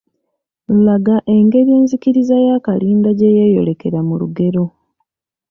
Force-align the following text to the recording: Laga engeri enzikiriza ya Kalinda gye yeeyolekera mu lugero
Laga 0.85 1.15
engeri 1.35 1.69
enzikiriza 1.79 2.35
ya 2.47 2.55
Kalinda 2.65 3.09
gye 3.17 3.29
yeeyolekera 3.37 3.99
mu 4.07 4.15
lugero 4.21 4.63